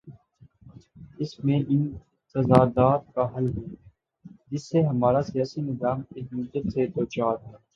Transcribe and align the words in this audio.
اس 1.19 1.31
میں 1.43 1.59
ان 1.69 1.81
تضادات 2.35 3.01
کا 3.15 3.23
حل 3.35 3.47
ہے، 3.57 3.67
جن 4.51 4.57
سے 4.57 4.81
ہمارا 4.81 5.21
سیاسی 5.21 5.61
نظام 5.61 6.01
ایک 6.15 6.33
مدت 6.33 6.63
سے 6.73 6.87
دوچار 6.87 7.35
ہے۔ 7.45 7.55